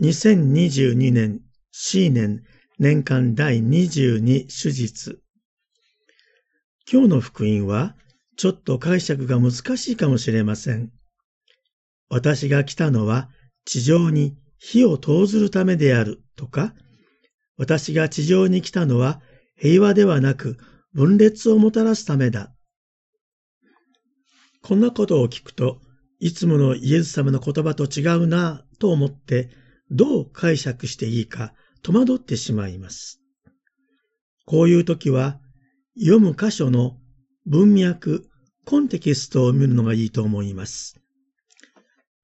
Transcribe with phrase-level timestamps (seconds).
[0.00, 2.42] 2022年 C 年
[2.80, 5.22] 年間第22手術。
[6.90, 7.94] 今日の福音は
[8.36, 10.90] ちょっと解釈が難しいかもしれません。
[12.08, 13.30] 私が来たのは
[13.64, 16.74] 地上に火を投ずるためであるとか、
[17.56, 19.20] 私が地上に来たのは
[19.56, 20.56] 平和ではなく
[20.92, 22.52] 分裂をもたらすためだ。
[24.60, 25.80] こんなことを聞くと、
[26.18, 31.52] いつものイエス様の言葉と違うなぁと思って、どう解釈していいか
[31.82, 33.20] 戸惑ってしまいます。
[34.46, 35.40] こういう時は、
[35.98, 36.98] 読む箇所の
[37.46, 38.28] 文脈、
[38.64, 41.00] コンテキストを見るのがいいと思います。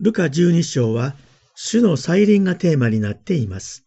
[0.00, 1.16] ルカ12章は、
[1.54, 3.84] 主の再臨がテーマになっています。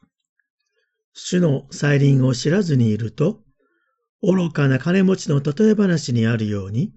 [1.13, 3.39] 主の再臨を知らずにいると、
[4.22, 6.94] 愚かな金持ちの例え話にあるように、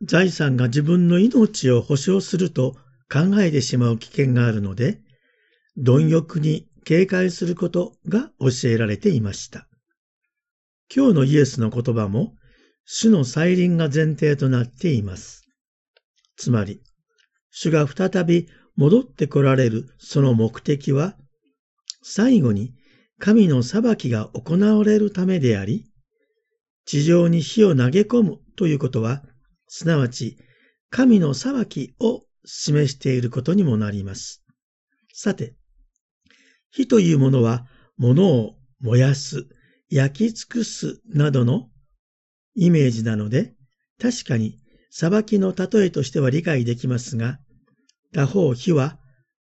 [0.00, 2.76] 財産が自分の命を保証すると
[3.10, 5.01] 考えてしまう危険があるので、
[5.78, 9.68] 貪欲に警戒することが教えられていました。
[10.94, 12.34] 今日のイエスの言葉も、
[12.84, 15.48] 主の再臨が前提となっています。
[16.36, 16.82] つまり、
[17.50, 21.16] 主が再び戻って来られるその目的は、
[22.02, 22.74] 最後に
[23.18, 25.86] 神の裁きが行われるためであり、
[26.84, 29.22] 地上に火を投げ込むということは、
[29.68, 30.36] すなわち
[30.90, 34.42] 神の裁きを示していることにもなります。
[35.14, 35.54] さて、
[36.72, 39.46] 火というものは物を燃やす、
[39.88, 41.68] 焼き尽くすなどの
[42.56, 43.54] イメージなので、
[44.00, 44.58] 確かに
[44.90, 47.38] 裁きの例えとしては理解できますが、
[48.12, 48.98] 他方火は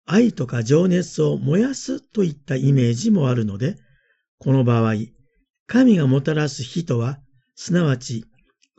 [0.05, 3.78] 愛とか情熱を燃やすといったイメージもあるので、
[4.39, 4.95] この場合、
[5.67, 7.19] 神がもたらす火とは、
[7.56, 8.25] すなわち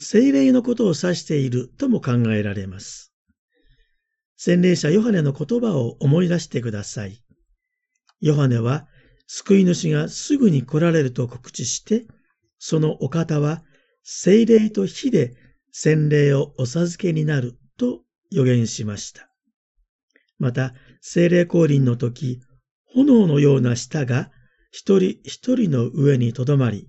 [0.00, 3.12] 精霊のことを指しているとも考えられます。
[4.36, 7.22] 洗礼者ヨハネの言葉を思い出してください。
[8.22, 8.86] ヨハネは
[9.26, 12.06] 救い主がすぐに来られると告知して、
[12.58, 13.62] そのお方は
[14.04, 15.34] 精霊と火で
[15.72, 19.28] 洗礼をお授けになると予言しました。
[20.38, 22.40] また、精霊降臨の時、
[22.86, 24.30] 炎のような舌が
[24.70, 26.88] 一人一人の上にとどまり、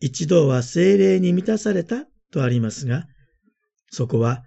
[0.00, 3.06] 一度は精霊に満たされたとありますが、
[3.90, 4.44] そこは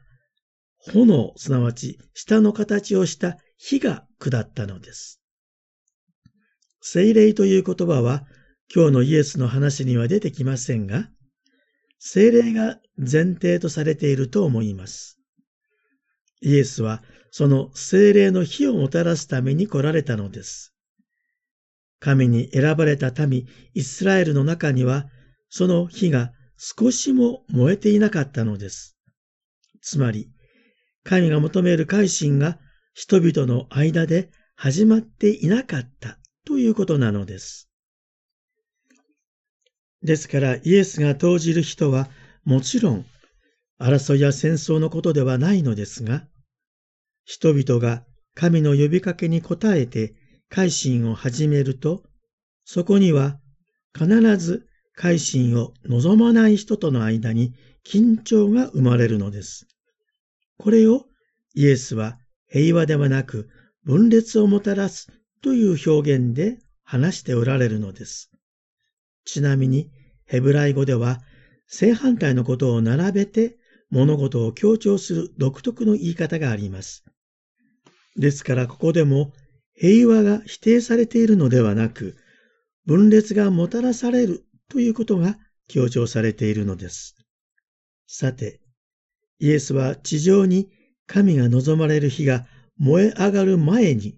[0.91, 5.18] 炎、すなわち舌の形をした火が下ったのです。
[6.91, 8.25] 精霊という言葉は
[8.73, 11.07] 今日のイエスの話には出てきませんが、
[11.99, 15.19] 精霊が前提とされていると思います。
[16.41, 20.73] イエスはその精霊の火をもたらすために来られたのです。
[21.99, 23.45] 神に選ばれた民、
[23.75, 25.05] イスラエルの中には、
[25.51, 28.97] その火が少しも燃えていなかったのです。
[29.83, 30.31] つまり、
[31.03, 32.57] 神が求める改心が
[32.95, 36.18] 人々の間で始まっていなかった
[36.59, 37.69] いうことなのです。
[40.03, 42.09] ですからイエスが投じる人は
[42.45, 43.05] もちろん
[43.79, 46.27] 争いや戦争のことではないのですが、
[47.25, 48.03] 人々が
[48.33, 50.13] 神の呼びかけに応えて
[50.49, 52.03] 改心を始めると、
[52.65, 53.39] そこには
[53.97, 57.53] 必ず改心を望まない人との間に
[57.85, 59.67] 緊張が生まれるのです。
[60.57, 61.05] これを
[61.55, 62.17] イエスは
[62.47, 63.49] 平和ではなく
[63.83, 65.07] 分裂をもたらす
[65.41, 68.31] という表現で話しておられるのです。
[69.25, 69.89] ちなみに、
[70.25, 71.21] ヘブライ語では
[71.67, 73.57] 正反対のことを並べて
[73.89, 77.03] 物事を強調する独特の言い方があります。
[78.15, 79.33] ですからここでも
[79.73, 82.15] 平和が否定されているのではなく、
[82.85, 87.15] 分裂がもたらされるということが強調されているのです。
[88.07, 88.59] さて、
[89.39, 90.69] イエスは地上に
[91.07, 92.45] 神が望まれる日が
[92.77, 94.17] 燃え上がる前に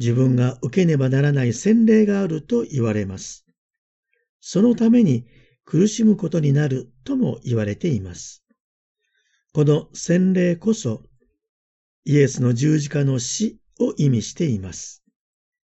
[0.00, 3.44] 自分が受けねばならない洗礼があると言われます。
[4.40, 5.26] そのために
[5.66, 8.42] 苦しむことになるとも言われています。
[9.52, 11.02] この洗礼こそ
[12.06, 15.02] イエスの十字架の死を意味しています。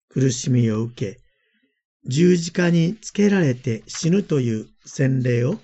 [0.08, 1.20] 苦しみを受け、
[2.06, 5.56] 十字架につけられて死ぬという洗礼を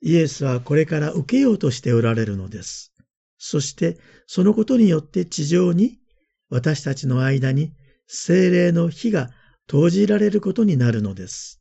[0.00, 2.94] イエスはこれから受けようとしておられるのです。
[3.36, 5.98] そしてそのことによって地上に
[6.48, 7.74] 私たちの間に
[8.08, 9.30] 精霊の火が
[9.66, 11.60] 投じられることになるのです。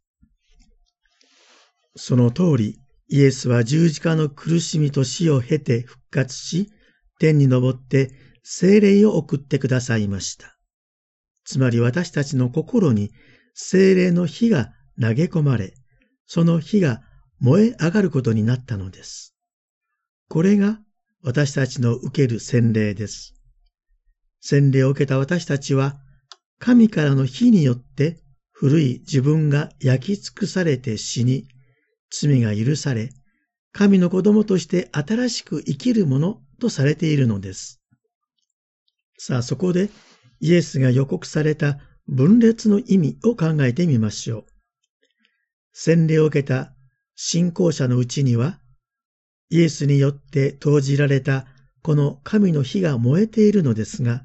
[1.95, 2.79] その通り、
[3.09, 6.71] イエスは十字架の苦しみと死を経て復活し、
[7.19, 8.11] 天に昇って
[8.43, 10.57] 精霊を送ってくださいました。
[11.43, 13.11] つまり私たちの心に
[13.53, 15.73] 精霊の火が投げ込まれ、
[16.25, 17.01] その火が
[17.39, 19.35] 燃え上がることになったのです。
[20.29, 20.79] これが
[21.23, 23.33] 私たちの受ける洗礼です。
[24.39, 25.99] 洗礼を受けた私たちは
[26.59, 28.19] 神からの火によって
[28.51, 31.47] 古い自分が焼き尽くされて死に、
[32.09, 33.11] 罪が許され、
[33.71, 37.79] 神の子供として新しく生きるものとされているのです。
[39.19, 39.89] さあそこで
[40.39, 41.77] イエスが予告された
[42.07, 44.45] 分裂の意味を考えてみましょう。
[45.73, 46.73] 洗礼を受けた
[47.15, 48.59] 信仰者のうちには、
[49.49, 51.45] イエスによって投じられた
[51.83, 54.23] この神の火が燃えているのですが、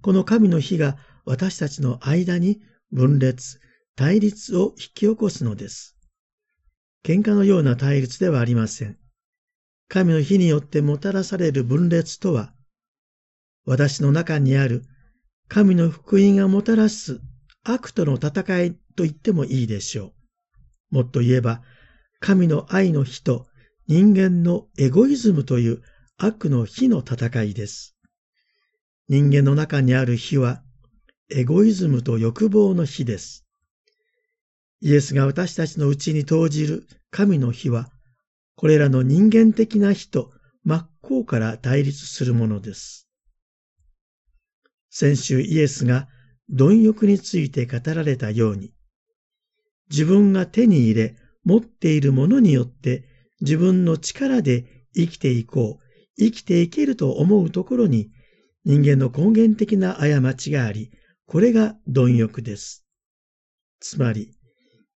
[0.00, 0.96] この神の火が
[1.28, 2.58] 私たちの間に
[2.90, 3.60] 分裂、
[3.96, 5.94] 対立を引き起こすのです。
[7.04, 8.96] 喧嘩のような対立ではありません。
[9.88, 12.54] 神の火によってもたらされる分裂とは、
[13.66, 14.84] 私の中にある
[15.48, 17.20] 神の福音がもたらす
[17.62, 20.14] 悪との戦いと言ってもいいでしょ
[20.90, 20.94] う。
[20.94, 21.60] もっと言えば、
[22.20, 23.46] 神の愛の火と
[23.86, 25.82] 人間のエゴイズムという
[26.16, 27.98] 悪の火の戦いです。
[29.10, 30.62] 人間の中にある火は、
[31.30, 33.44] エゴイズムと欲望の火です。
[34.80, 37.90] イエスが私たちのうちに投じる神の火は、
[38.56, 40.30] これらの人間的な火と
[40.64, 43.10] 真っ向から対立するものです。
[44.88, 46.08] 先週イエスが
[46.48, 48.72] 貪欲について語られたように、
[49.90, 53.04] 自分が手に入れ持っているものによって
[53.42, 55.84] 自分の力で生きていこう、
[56.18, 58.10] 生きていけると思うところに
[58.64, 60.90] 人間の根源的な過ちがあり、
[61.28, 62.86] これが貪欲です。
[63.80, 64.32] つまり、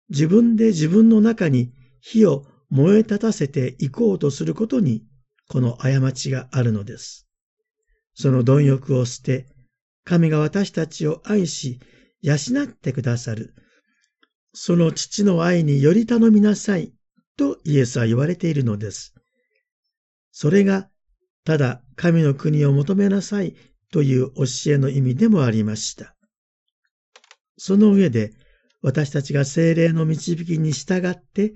[0.10, 5.04] 自分で自分の中に火を燃え立たせていこうとすることに、
[5.48, 7.28] この過ちがあるのです。
[8.14, 9.48] その貪欲を捨て、
[10.04, 11.80] 神が私たちを愛し、
[12.22, 13.56] 養ってくださる。
[14.54, 16.94] その父の愛により頼みなさい、
[17.38, 19.16] とイエスは言われているのです。
[20.32, 20.92] それが、
[21.44, 23.56] ただ神の国を求めなさい
[23.92, 26.16] という教えの意味でもありました。
[27.60, 28.32] その上で、
[28.82, 31.54] 私たちが精霊の導きに従って、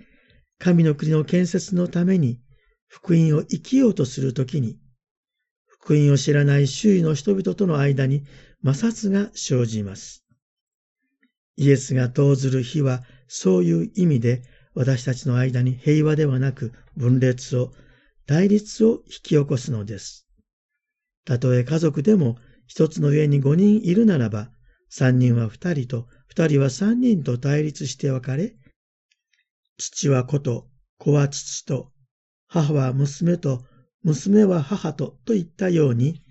[0.59, 2.41] 神の国の建設のために
[2.87, 4.77] 福音を生きようとするときに、
[5.65, 8.25] 福音を知らない周囲の人々との間に
[8.65, 10.25] 摩擦が生じます。
[11.55, 17.71] イエスが投ずる日はそういう意味で私たちの間に平和ではなく分裂を、
[18.25, 20.27] 対立を引き起こすのです。
[21.23, 24.51] たとえ家族でも一つの上に五人いるならば、
[24.95, 28.55] 三人は二人と、二人は三人と対立して分かれ、
[29.79, 30.69] 父は子と、
[30.99, 31.91] 子は父と、
[32.47, 33.65] 母は娘と、
[34.03, 36.21] 娘は母とといったように、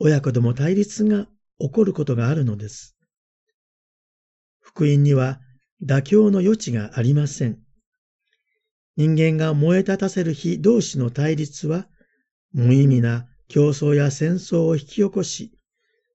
[0.00, 1.28] 親子でも対立が
[1.60, 2.96] 起こることがあるのです。
[4.58, 5.40] 福音には
[5.80, 7.60] 妥協の余地がありません。
[8.96, 11.86] 人間が燃え立たせる火同士の対立は、
[12.52, 15.52] 無意味な競争や戦争を引き起こし、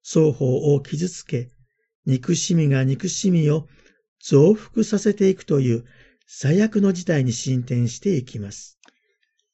[0.03, 1.49] 双方を傷つけ、
[2.07, 3.67] 憎しみが憎しみを
[4.23, 5.85] 増幅させていくという
[6.25, 8.79] 最悪の事態に進展していきます。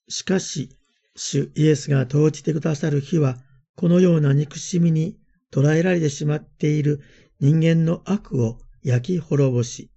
[0.08, 0.70] しかし、
[1.16, 3.38] 主イエスが投じてくださる日は、
[3.76, 5.18] このような憎しみに
[5.52, 7.02] 捉えられてしまっている
[7.40, 9.90] 人間の悪を焼き滅ぼし、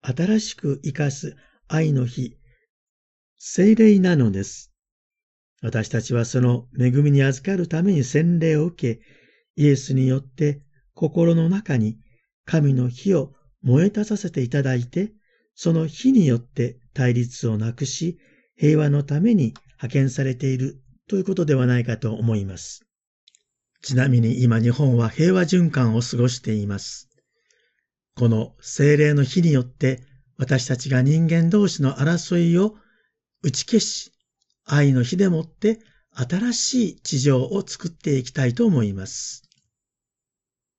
[0.00, 1.36] 新しく生かす
[1.68, 2.38] 愛の日、
[3.36, 4.72] 精霊なのです。
[5.60, 9.02] 私たちはその恵みに預かるために洗礼を受け、
[9.56, 10.62] イエスによって
[10.94, 11.98] 心の中に
[12.44, 13.32] 神の火を
[13.62, 15.12] 燃え立たせていただいて、
[15.54, 18.18] その火によって対立をなくし、
[18.56, 22.84] 平和のために派遣されているということではないかと思います。
[23.82, 27.08] ちなみに今日本は平和循環を過ごしています。
[28.14, 30.02] この精霊の火によって
[30.36, 32.76] 私たちが人間同士の争いを
[33.42, 34.12] 打ち消し、
[34.64, 35.80] 愛の火でもって
[36.14, 39.42] 新しい地上を作っていきたいと思います。